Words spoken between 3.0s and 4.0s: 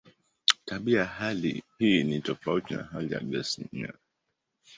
ya gesi yenyewe.